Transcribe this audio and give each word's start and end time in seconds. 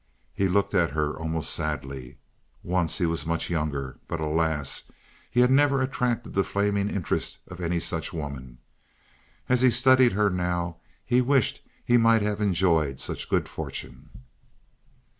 He 0.33 0.47
looked 0.47 0.73
at 0.73 0.89
her 0.89 1.13
almost 1.15 1.53
sadly. 1.53 2.17
Once 2.63 2.97
he 2.97 3.05
was 3.05 3.27
much 3.27 3.51
younger. 3.51 3.99
But 4.07 4.19
alas, 4.19 4.85
he 5.29 5.41
had 5.41 5.51
never 5.51 5.79
attracted 5.79 6.33
the 6.33 6.43
flaming 6.43 6.89
interest 6.89 7.37
of 7.49 7.61
any 7.61 7.79
such 7.79 8.11
woman. 8.11 8.57
As 9.47 9.61
he 9.61 9.69
studied 9.69 10.13
her 10.13 10.31
now 10.31 10.77
he 11.05 11.21
wished 11.21 11.63
that 11.63 11.71
he 11.85 11.97
might 11.97 12.23
have 12.23 12.41
enjoyed 12.41 12.99
such 12.99 13.29
good 13.29 13.47
fortune. 13.47 14.09